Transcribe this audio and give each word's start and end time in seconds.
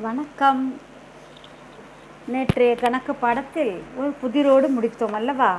வணக்கம். 0.00 0.80
நேற்றைய 2.26 2.74
கணக்கு 2.74 3.14
பாடத்தில் 3.14 3.82
ஒரு 3.96 4.12
புதிரோடு 4.22 4.68
முடித்தோம் 4.68 5.12
அல்லவா? 5.12 5.58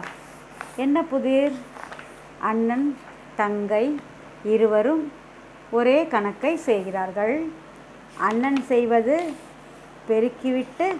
என்ன 0.75 1.03
புதிர்? 1.03 1.51
அண்ணன் 2.39 2.97
தங்கை 3.35 3.99
இருவரும் 4.43 5.11
ஒரே 5.71 6.07
கணக்கை 6.07 6.55
செய்கிறார்கள். 6.55 7.49
அண்ணன் 8.17 8.55
செய்வது 8.55 9.29
பெருக்கிவிட்டு 10.09 10.95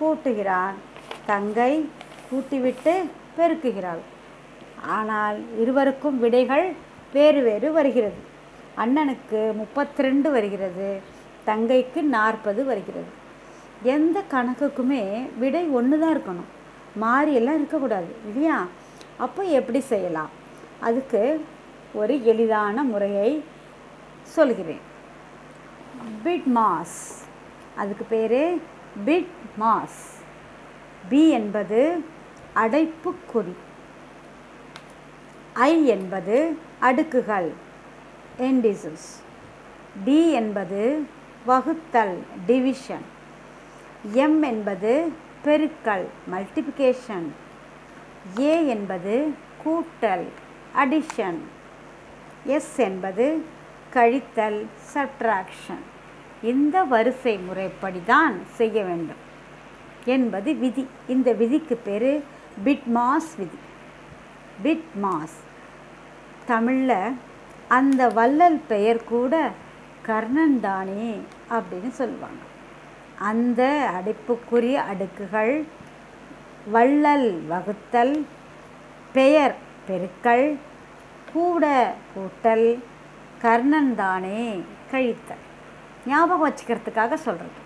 கூட்டுகிறான். 0.00 0.74
தங்கை 1.26 1.90
கூட்டிவிட்டு 2.32 3.08
பெருக்குகிறாள். 3.38 4.02
ஆனால் 4.86 5.60
இருவருக்கும் 5.60 6.20
விடைகள் 6.20 6.72
வேறு 7.12 7.42
வேறு 7.42 7.72
வருகிறது. 7.72 8.20
அண்ணனுக்கு 8.76 9.54
முப்பத்தி 9.54 10.02
ரெண்டு 10.02 10.30
வருகிறது. 10.30 11.11
தங்கைக்கு 11.46 12.00
நாற்பது 12.16 12.64
வருகிறது. 12.70 13.10
எந்த 13.94 14.18
கணக்குக்குமே 14.34 15.02
விடை 15.38 15.64
ஒன்று 15.78 15.96
தான் 16.02 16.14
இருக்கணும் 16.16 16.50
மாறியெல்லாம் 17.04 17.58
இருக்கக்கூடாது 17.58 18.10
இல்லையா? 18.28 18.58
அப்போ 19.24 19.42
எப்படி 19.58 19.80
செய்யலாம்? 19.92 20.30
அதுக்கு 20.80 21.22
ஒரு 22.00 22.14
எளிதான 22.32 22.84
முறையை 22.92 23.30
சொல்கிறேன். 24.36 24.82
பிட் 26.24 26.48
மாஸ் 26.58 26.98
அதுக்கு 27.80 28.04
பேர் 28.14 28.40
பிட் 29.06 29.34
மாஸ் 29.60 30.00
பி 31.10 31.22
என்பது 31.38 31.80
அடைப்புக்குறி. 32.62 33.54
ஐ 35.68 35.72
என்பது 35.94 36.36
அடுக்குகள். 36.88 37.50
எண்டிசஸ் 38.48 39.08
டி 40.04 40.20
என்பது 40.40 40.82
வகுத்தல் 41.46 42.16
டிவிஷன் 42.46 43.06
எம் 44.12 44.42
என்பது 44.42 45.12
பெருக்கல் 45.44 46.04
மல்டிபிகேஷன் 46.32 47.28
ஏ 48.40 48.66
என்பது 48.66 49.14
கூட்டல் 49.64 50.26
அடிஷன் 50.76 51.40
எஸ் 52.46 52.76
என்பது 52.78 53.44
கழித்தல் 53.94 54.66
சப்ட்ராக்ஷன் 54.94 55.82
இந்த 56.42 56.84
வரிசை 56.84 57.38
முறைப்படி 57.38 58.00
தான் 58.06 58.36
செய்ய 58.54 58.84
வேண்டும். 58.84 59.20
என்பது 60.04 60.54
விதி. 60.54 60.86
இந்த 61.08 61.32
விதிக்கு 61.32 61.76
பேர் 61.76 62.22
பிட்மாஸ் 62.64 63.32
விதி. 63.36 63.58
பிட்மாஸ் 64.64 65.38
தமிழில் 66.46 67.14
அந்த 67.68 68.08
வள்ளல் 68.08 68.60
பெயர் 68.68 69.04
கூட 69.04 69.50
கர்ணன் 70.08 70.56
தானே 70.68 71.06
அப்படின்னு 71.56 71.90
சொல்லுவாங்க. 72.00 72.42
அந்த 73.30 73.62
அடைப்புக்குரிய 73.96 74.76
அடுக்குகள் 74.92 75.54
வள்ளல் 76.74 77.30
வகுத்தல் 77.52 78.14
பெயர் 79.16 79.56
பெருக்கல் 79.88 80.46
கூட 81.32 81.64
கூட்டல் 82.14 82.66
கர்ணன் 83.44 83.92
தானே 84.02 84.42
கழித்தல். 84.92 85.42
ஞாபகம் 86.10 86.44
வச்சுக்கிறதுக்காக 86.46 87.14
சொல்கிறது 87.26 87.60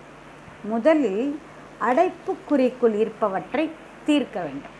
முதலில் 0.71 1.27
அடைப்புக்குறிக்குள் 1.89 2.95
இருப்பவற்றை 3.03 3.65
தீர்க்க 4.07 4.37
வேண்டும். 4.45 4.75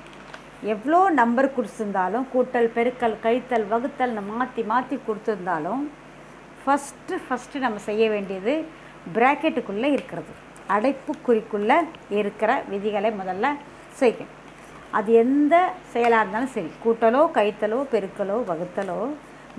எவ்வளோ 0.74 1.00
நம்பர் 1.22 1.56
கொடுத்துருந்தாலும் 1.56 2.26
கூட்டல் 2.34 2.70
பெருக்கல் 2.76 3.22
கழித்தல் 3.26 3.66
வகுத்தல் 3.74 4.14
மாற்றி 4.32 4.64
மாற்றி 4.72 4.98
கொடுத்துருந்தாலும் 5.08 5.84
ஃபஸ்ட்டு 6.68 7.18
ஃபஸ்ட்டு 7.26 7.62
நம்ம 7.66 7.78
செய்ய 7.90 8.06
வேண்டியது 8.14 8.54
ப்ராக்கெட்டுக்குள்ளே 9.16 9.90
இருக்கிறது. 9.96 10.32
அடைப்புக்குறிக்குள்ளே 10.76 11.78
இருக்கிற 12.20 12.52
விதிகளை 12.72 13.10
முதல்ல 13.20 13.52
செய்யணும். 14.00 14.34
அது 14.98 15.12
எந்த 15.22 15.56
செயலாக 15.94 16.22
இருந்தாலும் 16.23 16.54
சரி 16.56 16.72
கூட்டலோ 16.84 17.22
கைத்தலோ 17.38 17.80
பெருக்கலோ 17.94 18.38
வகுத்தலோ 18.50 19.00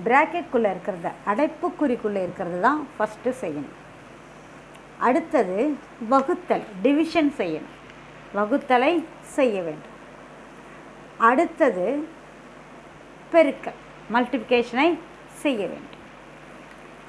ப்ராக்கெட்குள்ளே 0.06 0.68
இருக்கிறத 0.74 1.08
அடைப்புக்குறிக்குள்ளே 1.30 2.20
இருக்கிறது 2.26 2.60
தான் 2.66 2.80
ஃபஸ்ட்டு 2.96 3.32
செய்யணும். 3.42 3.76
அடுத்தது 5.08 5.58
வகுத்தல் 6.12 6.64
டிவிஷன் 6.84 7.32
செய்யணும். 7.40 7.76
வகுத்தலை 8.38 8.92
செய்ய 9.36 9.56
வேண்டும். 9.66 9.94
அடுத்தது 11.30 11.86
பெருக்கல் 13.34 13.78
மல்டிப்ளிகேஷனை 14.14 14.88
செய்ய 15.44 15.60
வேண்டும். 15.72 15.97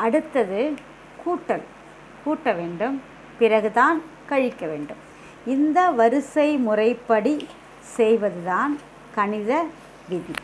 அடுத்தது 0.05 0.61
கூட்டல். 1.23 1.65
கூட்ட 2.23 2.51
வேண்டும் 2.59 2.95
பிறகுதான் 3.39 3.97
கழிக்க 4.31 4.63
வேண்டும். 4.71 5.01
இந்த 5.53 5.79
வரிசை 5.99 6.49
முறைப்படி 6.67 7.35
செய்வதுதான் 7.97 8.73
கணித 9.17 9.51
விதி. 10.09 10.35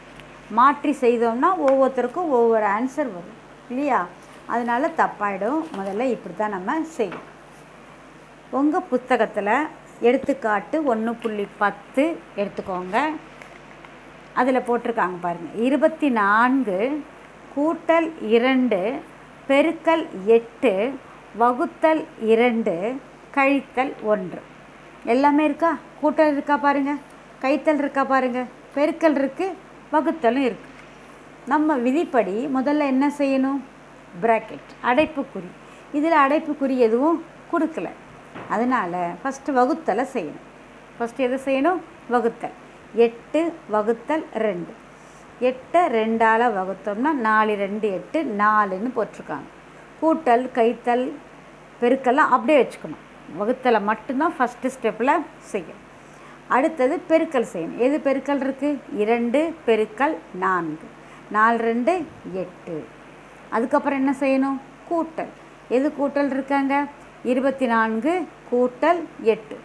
மாற்றி 0.58 0.92
செய்தோம்னா 1.04 1.50
ஒவ்வொருத்தருக்கும் 1.68 2.34
ஒவ்வொரு 2.40 2.66
ஆன்சர் 2.78 3.10
வரும் 3.16 3.40
இல்லையா? 3.72 4.02
அதனால் 4.54 4.96
தப்பாயிடும். 5.02 5.62
முதல்ல 5.78 6.04
இப்படி 6.16 6.36
தான் 6.36 6.56
நம்ம 6.58 6.78
செய்வோம் 6.98 7.32
உங்கள் 8.60 8.90
புத்தகத்தில் 8.92 9.56
எடுத்துக்காட்டு 10.08 10.78
ஒன்று 10.92 11.12
புள்ளி 11.24 11.46
பத்து 11.64 12.04
எடுத்துக்கோங்க. 12.42 12.98
அதில் 14.40 14.66
போட்டிருக்காங்க 14.68 15.18
பாருங்கள் 15.26 15.64
இருபத்தி 15.68 16.08
நான்கு 16.22 16.80
கூட்டல் 17.56 18.08
இரண்டு 18.38 18.80
பெருக்கல் 19.50 20.04
எட்டு 20.26 20.72
வகுத்தல் 21.38 22.06
இரண்டு 22.20 22.96
கழித்தல் 23.36 23.92
ஒன்று. 24.04 24.42
எல்லாமே 25.04 25.44
இருக்கா? 25.46 25.78
கூட்டல் 26.02 26.32
இருக்கா 26.32 26.58
பாருங்கள் 26.58 27.02
கைத்தல் 27.44 27.78
இருக்கா 27.78 28.04
பாருங்கள் 28.04 28.48
பெருக்கல் 28.76 29.18
இருக்குது 29.22 29.58
வகுத்தலும் 29.92 30.46
இருக்குது 30.48 30.74
நம்ம 31.46 31.78
விதிப்படி 31.78 32.50
முதல்ல 32.56 32.88
என்ன 32.94 33.12
செய்யணும்? 33.18 33.60
ப்ராக்கெட் 34.22 34.72
அடைப்புக்குறி. 34.84 35.50
இதில் 35.98 36.18
அடைப்புக்குறி 36.24 36.78
எதுவும் 36.78 37.24
கொடுக்கல. 37.52 37.88
அதனால் 38.50 38.98
ஃபஸ்ட்டு 39.22 39.58
வகுத்தலை 39.60 40.06
செய்யணும். 40.14 40.48
ஃபஸ்ட்டு 40.98 41.26
எதை 41.28 41.40
செய்யணும்? 41.46 41.80
வகுத்தல். 42.10 42.56
எட்டு 42.94 43.54
வகுத்தல் 43.72 44.26
ரெண்டு. 44.34 44.74
எட்டை 45.42 45.82
ரெண்டால் 45.88 46.46
வகுத்தோம்னா 46.58 47.12
நாலு 47.12 47.56
ரெண்டு 47.56 47.88
எட்டு 47.92 48.24
நாலுன்னு 48.24 48.90
போட்டிருக்காங்க. 48.96 49.50
கூட்டல் 50.02 50.52
கைத்தல் 50.52 51.14
பெருக்கெல்லாம் 51.82 52.34
அப்படியே 52.36 52.58
வச்சுக்கணும். 52.62 53.04
வகுத்தலை 53.38 53.82
மட்டும்தான் 53.82 54.34
ஃபஸ்ட்டு 54.40 54.72
ஸ்டெப்பில் 54.76 55.26
செய்யணும். 55.52 55.82
அடுத்தது 56.48 57.02
பெருக்கல் 57.10 57.52
செய்யணும். 57.54 57.78
எது 57.78 57.98
பெருக்கல் 57.98 58.42
இருக்குது 58.46 58.80
இரண்டு 58.98 59.56
பெருக்கல் 59.66 60.16
நான்கு. 60.34 60.88
நாலு 61.32 61.58
ரெண்டு 61.58 62.06
எட்டு. 62.34 62.86
அதுக்கப்புறம் 63.50 64.00
என்ன 64.00 64.16
செய்யணும்? 64.20 64.60
கூட்டல். 64.90 65.34
எது 65.70 65.94
கூட்டல் 66.00 66.32
இருக்காங்க? 66.32 66.86
இருபத்தி 67.24 67.66
நான்கு 67.66 68.28
கூட்டல் 68.52 69.04
எட்டு. 69.22 69.58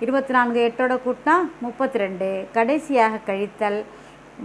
இருபத்தி 0.00 0.32
நான்கு 0.32 0.72
எட்டோட 0.72 0.98
கூட்டினா 1.06 1.50
முப்பத்தி 1.60 1.98
ரெண்டு 1.98 2.48
கடைசியாக 2.52 3.20
கழித்தல் 3.26 3.84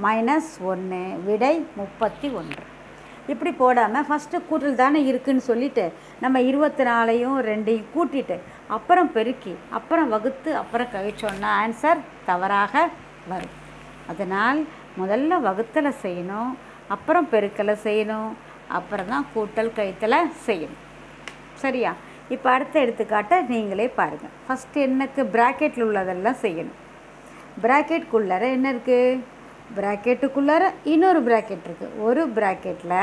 மைனஸ் 0.05 0.51
ஒன்று 0.71 1.01
விடை 1.25 1.55
முப்பத்தி 1.79 2.29
ஒன்று. 2.39 2.61
இப்படி 3.31 3.51
போடாமல் 3.59 4.05
ஃபஸ்ட்டு 4.07 4.43
கூட்டல் 4.49 4.79
தானே 4.81 4.99
இருக்குதுன்னு 5.09 5.43
சொல்லிவிட்டு 5.49 5.85
நம்ம 6.23 6.37
இருபத்தி 6.49 6.83
நாலையும் 6.89 7.37
ரெண்டையும் 7.49 7.91
கூட்டிட்டு 7.95 8.37
அப்புறம் 8.75 9.09
பெருக்கி 9.15 9.53
அப்புறம் 9.77 10.09
வகுத்து 10.13 10.51
அப்புறம் 10.61 10.91
கழிச்சோன்னா 10.95 11.51
ஆன்சர் 11.63 12.01
தவறாக 12.29 12.85
வரும். 13.31 13.53
அதனால் 14.13 14.59
முதல்ல 15.01 15.39
வகுத்தலை 15.47 15.91
செய்யணும் 16.05 16.51
அப்புறம் 16.95 17.29
பெருக்கலை 17.33 17.75
செய்யணும் 17.85 18.31
அப்புறம் 18.77 19.11
தான் 19.13 19.27
கூட்டல் 19.35 19.75
கழித்தலை 19.77 20.19
செய்யணும். 20.47 20.81
சரியா? 21.63 21.91
இப்போ 22.33 22.47
அடுத்த 22.55 22.75
எடுத்துக்காட்டை 22.85 23.37
நீங்களே 23.53 23.87
பாருங்கள் 23.99 24.33
ஃபஸ்ட்டு 24.45 24.83
என்னக்கு 24.87 25.21
ப்ராக்கெட்டில் 25.35 25.85
உள்ளதெல்லாம் 25.87 26.41
செய்யணும். 26.45 26.79
ப்ராக்கெட்குள்ளார 27.63 28.43
என்ன 28.57 28.67
இருக்குது 28.73 29.21
ப்ராக்கெட்டுக்குள்ளார 29.77 30.63
இன்னொரு 30.83 31.19
ப்ராக்கெட் 31.27 31.65
இருக்குது 31.69 31.99
ஒரு 31.99 32.23
ப்ராக்கெட்டில் 32.37 32.99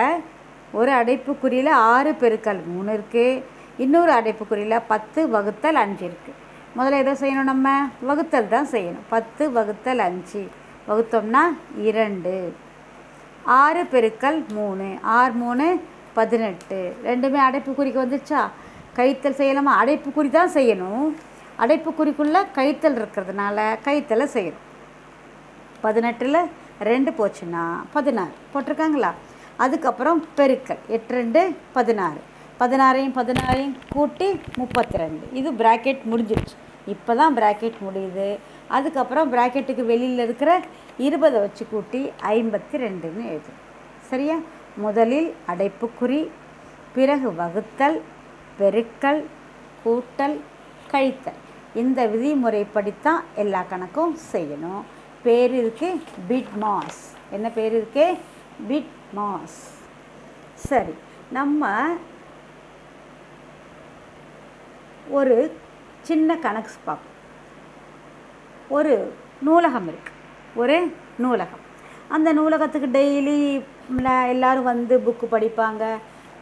ஒரு 0.72 0.90
அடைப்புக்குறியில் 1.00 1.72
ஆறு 1.92 2.12
பெருக்கல் 2.22 2.60
மூணு 2.66 2.90
இருக்குது 2.98 3.42
இன்னொரு 3.78 4.12
அடைப்புக்குறியில் 4.12 4.86
பத்து 4.92 5.20
வகுத்தல் 5.28 5.80
அஞ்சு 5.84 6.04
இருக்குது 6.10 6.48
முதல்ல 6.76 6.98
எதை 7.02 7.12
செய்யணும் 7.20 7.50
நம்ம? 7.52 7.68
வகுத்தல் 8.08 8.48
தான் 8.48 8.68
செய்யணும். 8.72 9.06
பத்து 9.08 9.44
வகுத்தல் 9.52 9.98
அஞ்சு. 9.98 10.42
வகுத்தோம்னா 10.88 11.42
இரண்டு. 11.88 12.34
ஆறு 13.44 13.82
பெருக்கல் 13.92 14.38
மூணு. 14.58 14.86
ஆறு 15.18 15.32
மூணு 15.32 15.66
பதினெட்டு. 16.14 16.78
ரெண்டுமே 17.04 17.40
அடைப்புக்குறிக்கு 17.48 18.04
வந்துச்சா 18.04 18.42
கைத்தல் 18.98 19.38
செய்யலாமா? 19.40 19.74
அடைப்புக்குறி 19.82 20.30
தான் 20.30 20.54
செய்யணும். 20.54 21.06
அடைப்புக்குறிக்குள்ளே 21.58 22.42
கைத்தல் 22.58 22.98
இருக்கிறதுனால 23.00 23.58
கைத்தலை 23.84 24.26
செய்யணும். 24.36 24.66
பதினெட்டில் 25.80 26.40
ரெண்டு 26.88 27.10
போச்சுன்னா 27.18 27.62
பதினாறு. 27.92 28.32
போட்டிருக்காங்களா? 28.52 29.10
அதுக்கப்புறம் 29.64 30.20
பெருக்கல். 30.38 30.80
எட்டு 30.96 31.14
ரெண்டு 31.14 31.40
பதினாறு. 31.76 32.20
பதினாறையும் 32.60 33.14
பதினாறையும் 33.18 33.74
கூட்டி 33.92 34.28
முப்பத்தி 34.60 34.96
ரெண்டு 35.02 35.24
இது 35.38 35.50
ப்ராக்கெட் 35.62 36.02
முடிஞ்சிருச்சு. 36.12 36.56
இப்போ 36.94 37.12
தான் 37.20 37.36
ப்ராக்கெட் 37.38 37.78
முடியுது. 37.86 38.28
அதுக்கப்புறம் 38.76 39.32
ப்ராக்கெட்டுக்கு 39.32 39.84
வெளியில் 39.92 40.24
இருக்கிற 40.26 40.50
இருபதை 41.06 41.40
வச்சு 41.40 41.64
கூட்டி 41.72 42.00
ஐம்பத்தி 42.36 42.78
ரெண்டுன்னு 42.84 43.24
எழுது 43.32 43.52
சரியா? 44.10 44.36
முதலில் 44.84 45.34
அடைப்புக்குறி 45.52 46.20
பிறகு 46.94 47.28
வகுத்தல் 47.40 47.98
பெருக்கல் 48.60 49.20
கூட்டல் 49.84 50.38
கழித்தல். 50.92 51.38
இந்த 51.82 52.06
விதிமுறைப்படித்தான் 52.12 53.20
எல்லா 53.42 53.60
கணக்கும் 53.72 54.14
செய்யணும். 54.32 54.82
பேர் 55.22 55.52
இருக்குது 55.52 56.00
பிட் 56.28 56.52
மாஸ் 56.60 57.00
என்ன 57.30 57.48
பேர் 57.48 57.72
இருக்கு 57.72 58.18
பிட் 58.68 58.94
மாஸ் 59.16 59.58
சரி 60.54 60.94
நம்ம 61.30 61.68
ஒரு 65.08 65.36
சின்ன 66.02 66.36
கணக்கு 66.36 66.70
பார்ப்போம். 66.84 67.16
ஒரு 68.68 69.12
நூலகம் 69.40 69.88
இருக்கு. 69.88 70.12
ஒரு 70.54 70.92
நூலகம். 71.18 71.64
அந்த 72.08 72.32
நூலகத்துக்கு 72.32 72.88
டெய்லி 72.98 73.62
எல்லோரும் 74.28 74.68
வந்து 74.72 74.98
புக்கு 74.98 75.26
படிப்பாங்க 75.36 75.84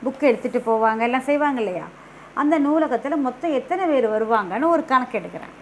புக்கு 0.04 0.25
எடுத்துகிட்டு 0.30 0.60
போவாங்க 0.70 1.00
எல்லாம் 1.00 1.28
செய்வாங்க 1.28 1.60
இல்லையா? 1.60 1.86
அந்த 2.34 2.58
நூலகத்தில் 2.58 3.25
மொத்தம் 3.26 3.52
எத்தனை 3.52 3.86
பேர் 3.86 4.06
வருவாங்கன்னு 4.16 4.69
ஒரு 4.69 4.84
கணக்கு 4.84 5.19
எடுக்கிறேன். 5.19 5.54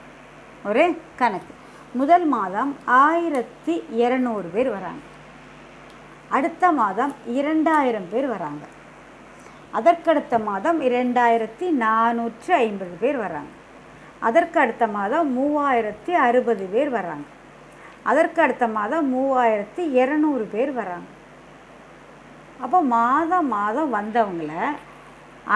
ஒரு 0.65 0.99
கணக்கு. 1.17 1.53
முதல் 1.99 2.25
மாதம் 2.37 2.73
ஆயிரத்தி 3.03 3.75
இரநூறு 4.03 4.49
பேர் 4.55 4.71
வராங்க. 4.77 5.05
அடுத்த 6.37 6.73
மாதம் 6.79 7.13
இரண்டாயிரம் 7.41 8.09
பேர் 8.13 8.29
வராங்க. 8.33 8.65
அதற்கடுத்த 9.79 10.35
மாதம் 10.49 10.79
இரண்டாயிரத்தி 10.89 11.67
நானூற்று 11.85 12.53
ஐம்பது 12.65 12.95
பேர் 13.03 13.19
வராங்க. 13.25 13.53
அதற்கு 14.29 14.59
அடுத்த 14.65 14.85
மாதம் 14.97 15.29
மூவாயிரத்தி 15.37 16.13
அறுபது 16.27 16.67
பேர் 16.75 16.91
வராங்க. 16.97 17.27
அதற்கு 18.11 18.41
அடுத்த 18.47 18.67
மாதம் 18.77 19.07
மூவாயிரத்தி 19.15 19.85
இரநூறு 20.01 20.45
பேர் 20.55 20.73
வராங்க. 20.81 21.09
அப்போ 22.65 22.79
மாதம் 22.97 23.49
மாதம் 23.57 23.95
வந்தவங்கள 23.99 24.53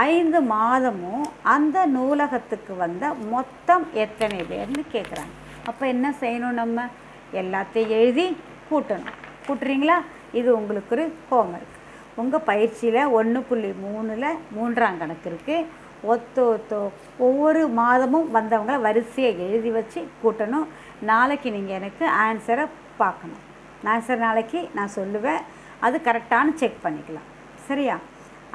ஐந்து 0.07 0.41
மாதமும் 0.55 1.25
அந்த 1.55 1.87
நூலகத்துக்கு 1.97 2.73
வந்த 2.85 3.05
மொத்தம் 3.35 3.87
எத்தனை 4.05 4.41
பேர்னு 4.51 4.83
கேட்குறாங்க 4.97 5.37
அப்போ 5.69 5.87
என்ன 5.87 6.15
செய்யணும் 6.21 6.59
நம்ம? 6.63 6.87
எல்லாத்தையும் 7.33 7.95
எழுதி 7.99 8.37
கூட்டணும். 8.71 9.19
கூட்டுறீங்களா? 9.47 9.97
இது 10.33 10.57
உங்களுக்கு 10.57 10.95
ஒரு 10.97 11.05
ஹோம்ஒர்க் 11.31 11.77
உங்கள் 12.21 12.47
பயிற்சியில் 12.51 13.11
ஒன்று 13.19 13.41
புள்ளி 13.43 13.71
மூணில் 13.85 14.39
மூன்றாம் 14.57 14.99
கணக்கு 14.99 15.31
இருக்குது 15.31 15.67
ஒத்தோ 16.13 16.43
ஒத்தோ 16.55 16.81
ஒவ்வொரு 17.19 17.69
மாதமும் 17.69 18.29
வந்தவங்கள 18.35 18.81
வரிசையை 18.81 19.31
எழுதி 19.47 19.71
வச்சு 19.71 20.01
கூட்டணும். 20.23 20.67
நாளைக்கு 21.01 21.51
நீங்கள் 21.51 21.79
எனக்கு 21.81 22.05
ஆன்சரை 22.27 22.67
பார்க்கணும். 22.97 23.43
ஆன்சர் 23.85 24.25
நாளைக்கு 24.27 24.69
நான் 24.75 24.97
சொல்லுவேன். 24.97 25.43
அது 25.81 26.01
கரெக்டானு 26.05 26.55
செக் 26.55 26.85
பண்ணிக்கலாம். 26.85 27.29
சரியா? 27.69 27.97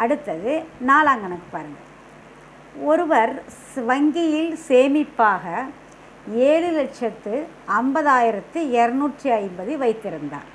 அடுத்தது 0.03 0.63
நாலாம் 0.87 1.21
கணக்கு 1.23 1.47
பாருங்கள் 1.51 1.83
ஒருவர் 2.89 3.43
வங்கியில் 3.89 4.57
சேமிப்பாக 4.67 5.43
ஏழு 6.33 6.71
லட்சத்து 6.71 7.45
ஐம்பதாயிரத்து 7.67 8.53
இரநூற்றி 8.53 9.27
ஐம்பது 9.27 9.77
வைத்திருந்தார். 9.77 10.53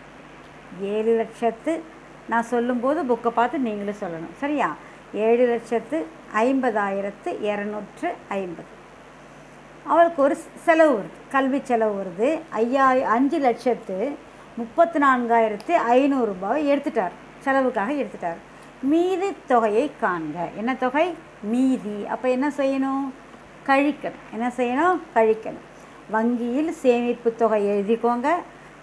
ஏழு 0.81 1.17
லட்சத்து 1.17 1.81
நான் 2.29 2.43
சொல்லும்போது 2.43 3.15
புக்கை 3.15 3.29
பார்த்து 3.29 3.59
நீங்களும் 3.59 4.01
சொல்லணும். 4.01 4.37
சரியா? 4.37 4.77
ஏழு 5.15 5.47
லட்சத்து 5.47 6.07
ஐம்பதாயிரத்து 6.35 7.43
இரநூற்று 7.43 8.13
ஐம்பது. 8.29 8.69
அவளுக்கு 9.87 10.23
ஒரு 10.23 10.39
செலவு 10.65 10.99
வருது. 10.99 11.31
கல்வி 11.31 11.61
செலவு 11.63 12.03
வருது. 12.03 12.41
ஐயா 12.49 12.91
அஞ்சு 12.91 13.39
லட்சத்து 13.39 14.17
முப்பத்தி 14.57 15.01
நான்காயிரத்து 15.01 15.79
ஐநூறுரூபாவை 15.91 16.69
எடுத்துட்டார். 16.69 17.11
செலவுக்காக 17.39 17.93
எடுத்துட்டார். 17.93 18.37
மீதி 18.83 19.37
தொகையை 19.47 19.91
காண்க. 20.03 20.55
என்ன 20.57 20.75
தொகை? 20.75 21.15
மீதி. 21.43 22.07
அப்போ 22.07 22.31
என்ன 22.31 22.49
செய்யணும்? 22.57 23.11
கழிக்கணும். 23.71 24.23
என்ன 24.37 24.47
செய்யணும்? 24.61 25.01
கழிக்கணும். 25.17 25.67
வங்கியில் 26.15 26.73
சேமிப்பு 26.85 27.31
தொகை 27.43 27.61
எழுதிக்கோங்க. 27.75 28.29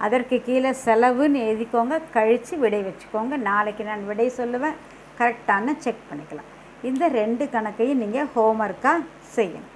அதற்கு 0.06 0.38
கீழே 0.48 0.72
செலவுன்னு 0.86 1.40
எழுதிக்கோங்க. 1.50 1.96
கழித்து 2.16 2.56
விடை 2.64 2.82
வச்சுக்கோங்க. 2.88 3.34
நாளைக்கு 3.50 3.84
நான் 3.90 4.08
விடை 4.10 4.28
சொல்லுவேன். 4.40 4.78
கரெக்டான 5.20 5.76
செக் 5.86 6.08
பண்ணிக்கலாம். 6.10 6.50
இந்த 6.90 7.04
ரெண்டு 7.20 7.44
கணக்கையும் 7.54 8.02
நீங்கள் 8.04 8.32
ஹோம்ஒர்க்காக 8.36 9.06
செய்யணும். 9.36 9.72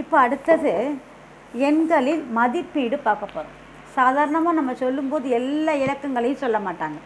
இப்போ 0.00 0.16
அடுத்தது 0.24 0.72
எண்களில் 1.68 2.22
மதிப்பீடு 2.38 2.96
பார்க்க 3.06 3.34
போகிறோம் 3.34 3.56
சாதாரணமாக 3.96 4.56
நம்ம 4.58 4.72
சொல்லும்போது 4.82 5.26
எல்லா 5.38 5.72
இலக்கங்களையும் 5.84 6.42
சொல்ல 6.42 6.58
மாட்டாங்க. 6.66 6.98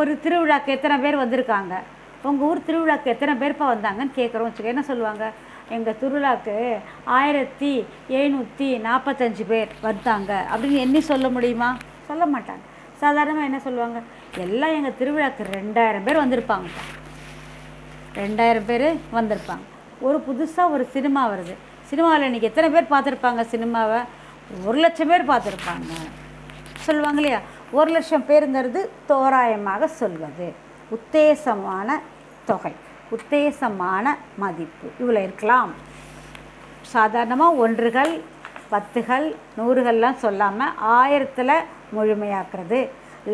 ஒரு 0.00 0.12
திருவிழாக்கு 0.24 0.70
எத்தனை 0.76 0.96
பேர் 1.04 1.22
வந்திருக்காங்க? 1.22 1.74
உங்கள் 2.22 2.48
ஊர் 2.48 2.60
திருவிழாக்கு 2.66 3.04
எத்தனை 3.04 3.34
பேர்ப்பா 3.34 3.62
வந்தாங்கன்னு 3.62 4.10
கேட்குறோம் 4.16 4.48
வச்சுக்க 4.48 4.64
என்ன 4.64 4.82
சொல்லுவாங்க? 4.82 5.30
எங்கள் 5.68 5.96
திருவிழாக்கு 6.00 6.78
ஆயிரத்தி 7.04 7.86
எழுநூற்றி 8.08 8.68
நாற்பத்தஞ்சு 8.86 9.46
பேர் 9.46 9.68
வந்தாங்க. 9.80 10.46
அப்படின்னு 10.52 10.76
எண்ணி 10.76 11.00
சொல்ல 11.00 11.28
முடியுமா? 11.28 11.76
சொல்ல 12.06 12.26
மாட்டாங்க. 12.26 12.64
சாதாரணமாக 12.96 13.44
என்ன 13.44 13.58
சொல்லுவாங்க? 13.58 14.00
எல்லாம் 14.38 14.74
எங்கள் 14.74 14.96
திருவிழாக்கு 15.00 15.42
ரெண்டாயிரம் 15.52 16.04
பேர் 16.04 16.22
வந்திருப்பாங்க. 16.22 16.68
ரெண்டாயிரம் 18.14 18.66
பேர் 18.66 18.94
வந்திருப்பாங்க. 19.14 19.64
ஒரு 20.00 20.24
புதுசாக 20.28 20.70
ஒரு 20.70 20.84
சினிமா 20.84 21.30
வருது. 21.30 21.54
சினிமாவில் 21.80 22.26
இன்றைக்கி 22.28 22.40
எத்தனை 22.40 22.70
பேர் 22.70 22.92
பார்த்துருப்பாங்க 22.92 23.44
சினிமாவை? 23.54 24.02
ஒரு 24.64 24.78
லட்சம் 24.78 25.08
பேர் 25.08 25.28
பார்த்துருப்பாங்க. 25.28 25.92
சொல்லுவாங்க 26.78 27.20
இல்லையா? 27.20 27.40
ஒரு 27.70 27.90
லட்சம் 27.90 28.24
பேருங்கிறது 28.28 28.88
தோராயமாக 29.06 29.86
சொல்வது. 29.86 30.70
உத்தேசமான 30.90 32.00
தொகை 32.48 32.72
உத்தேசமான 33.16 34.14
மதிப்பு. 34.42 34.86
இவ்வளோ 35.00 35.20
இருக்கலாம். 35.26 35.72
சாதாரணமாக 36.94 37.60
ஒன்றுகள் 37.64 38.12
பத்துகள் 38.72 39.26
நூறுகள்லாம் 39.58 40.22
சொல்லாமல் 40.24 40.76
ஆயிரத்தில் 40.98 41.56
முழுமையாக்குறது 41.96 42.78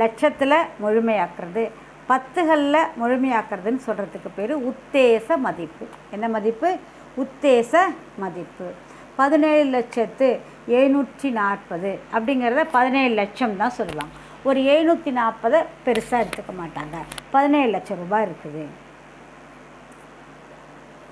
லட்சத்தில் 0.00 0.60
முழுமையாக்குறது 0.84 1.64
பத்துகளில் 2.10 2.90
முழுமையாக்குறதுன்னு 3.00 3.82
சொல்கிறதுக்கு 3.86 4.30
பேர் 4.38 4.54
உத்தேச 4.70 5.36
மதிப்பு. 5.46 5.84
என்ன 6.14 6.26
மதிப்பு? 6.36 6.68
உத்தேச 7.22 7.72
மதிப்பு. 8.22 8.66
பதினேழு 9.20 9.64
லட்சத்து 9.76 10.28
எழுநூற்றி 10.78 11.28
நாற்பது 11.38 11.92
அப்படிங்கிறத 12.14 12.64
பதினேழு 12.76 13.14
லட்சம் 13.20 13.56
தான் 13.62 13.76
சொல்லுவாங்க. 13.78 14.12
ஒரு 14.48 14.60
எழுநூற்றி 14.72 15.10
நாற்பதை 15.20 15.60
பெருசாக 15.86 16.22
எடுத்துக்க 16.24 16.52
மாட்டாங்க. 16.60 16.98
பதினேழு 17.36 17.70
லட்சம் 17.76 18.00
ரூபாய் 18.02 18.26
இருக்குது. 18.28 18.64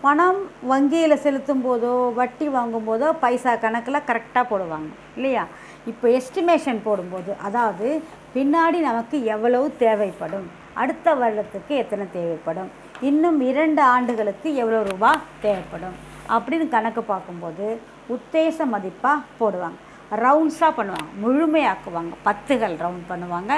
பணம் 0.07 0.41
வங்கியில் 0.71 1.23
செலுத்தும் 1.25 1.63
போதோ 1.67 1.93
வட்டி 2.19 2.47
வாங்கும் 2.57 2.87
போதோ 2.89 3.09
பைசா 3.23 3.53
கணக்கில் 3.65 4.07
கரெக்டாக 4.09 4.45
போடுவாங்க. 4.51 4.91
இல்லையா? 5.17 5.45
இப்போ 5.91 6.07
எஸ்டிமேஷன் 6.19 6.81
போடும்போது 6.87 7.31
அதாவது 7.47 7.89
பின்னாடி 8.35 8.79
நமக்கு 8.89 9.17
எவ்வளவு 9.35 9.67
தேவைப்படும்? 9.85 10.47
அடுத்த 10.83 11.15
வருடத்துக்கு 11.21 11.73
எத்தனை 11.83 12.05
தேவைப்படும்? 12.17 12.71
இன்னும் 13.11 13.39
இரண்டு 13.51 13.83
ஆண்டுகளுக்கு 13.95 14.49
எவ்வளோ 14.63 14.81
ரூபா 14.91 15.11
தேவைப்படும்? 15.45 15.97
அப்படின்னு 16.35 16.67
கணக்கு 16.75 17.03
பார்க்கும்போது 17.13 17.67
உத்தேச 18.17 18.67
மதிப்பாக 18.75 19.25
போடுவாங்க. 19.41 19.79
ரவுண்ட்ஸாக 20.25 20.73
பண்ணுவாங்க. 20.79 21.11
முழுமையாக்குவாங்க. 21.23 22.13
பத்துகள் 22.29 22.77
ரவுண்ட் 22.85 23.07
பண்ணுவாங்க. 23.13 23.53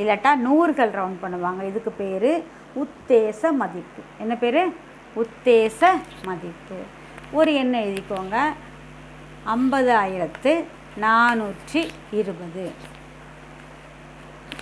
இல்லாட்டா 0.00 0.32
நூறுகள் 0.46 0.92
ரவுண்ட் 1.00 1.22
பண்ணுவாங்க. 1.26 1.62
இதுக்கு 1.70 1.92
பேர் 2.02 2.32
உத்தேச 2.82 3.52
மதிப்பு. 3.62 4.02
என்ன 4.24 4.34
பேர்? 4.42 4.60
உத்தேச 5.22 5.80
மதிப்பு. 6.24 6.78
ஒரு 7.32 7.54
எண்ணை 7.54 7.80
எழுதிக்கோங்க. 7.86 8.36
ஐம்பதாயிரத்து 9.46 10.52
நானூற்றி 11.00 11.82
இருபது. 12.12 12.72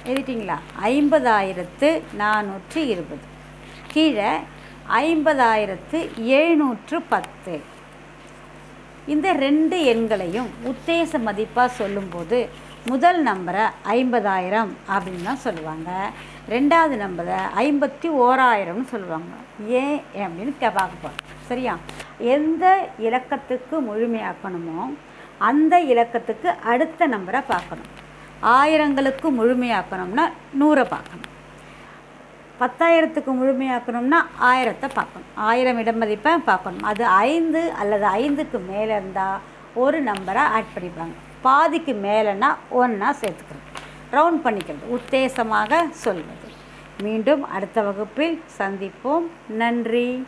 எழுதிட்டிங்களா? 0.07 0.59
ஐம்பதாயிரத்து 0.83 1.89
நானூற்றி 2.19 2.81
இருபது. 2.95 3.25
கீழே 3.93 4.31
ஐம்பதாயிரத்து 4.89 5.99
எழுநூற்று 6.17 7.03
பத்து. 7.03 7.61
இந்த 9.07 9.33
ரெண்டு 9.33 9.77
எண்களையும் 9.95 10.51
உத்தேச 10.65 11.19
மதிப்பாக 11.29 11.67
சொல்லும்போது 11.67 12.49
முதல் 12.87 13.25
நம்பரை 13.27 13.65
ஐம்பதாயிரம் 13.85 14.71
அப்படின்னு 14.89 15.23
தான் 15.23 15.45
சொல்லுவாங்க. 15.47 15.91
ரெண்டாவது 16.49 16.95
நம்பரை 17.05 17.39
ஐம்பத்தி 17.57 18.09
ஓராயிரம்னு 18.25 18.85
சொல்லுவாங்க. 18.85 19.35
ஏன்? 19.67 20.03
அப்படின்னு 20.15 20.53
கே 20.59 20.71
பார்க்க 20.71 21.03
போகிறோம் 21.03 21.31
சரியா? 21.47 21.77
எந்த 22.19 22.89
இலக்கத்துக்கு 22.99 23.81
முழுமையாக்கணுமோ 23.81 24.95
அந்த 25.39 25.81
இலக்கத்துக்கு 25.81 26.51
அடுத்த 26.65 27.09
நம்பரை 27.09 27.43
பார்க்கணும். 27.47 27.91
ஆயிரங்களுக்கு 28.43 29.29
முழுமையாக்கணும்னா 29.31 30.25
நூறை 30.61 30.85
பார்க்கணும். 30.95 31.31
பத்தாயிரத்துக்கு 32.61 33.33
முழுமையாக்கணும்னா 33.41 34.21
ஆயிரத்தை 34.41 34.89
பார்க்கணும். 34.95 35.31
ஆயிரம் 35.35 35.79
இடம் 35.79 35.99
மதிப்பை 35.99 36.39
பார்க்கணும். 36.39 36.83
அது 36.83 37.07
ஐந்து 37.07 37.73
அல்லது 37.73 38.07
ஐந்துக்கு 38.07 38.67
மேலே 38.69 38.93
இருந்தால் 38.93 39.41
ஒரு 39.75 40.05
நம்பரை 40.05 40.45
ஆட் 40.57 40.73
பண்ணிப்பாங்க. 40.75 41.15
பாதிக்கு 41.43 41.93
மேலேனா 41.93 42.55
ஒன்றா 42.69 43.11
சேர்த்துக்கணும். 43.11 43.72
ரவுண்ட் 44.13 44.41
பண்ணிக்கிறது. 44.45 44.85
உத்தேசமாக 44.91 45.91
சொல்வது. 45.91 46.49
மீண்டும் 47.03 47.45
அடுத்த 47.45 47.83
வகுப்பில் 47.83 48.43
சந்திப்போம். 48.59 49.27
நன்றி. 49.49 50.27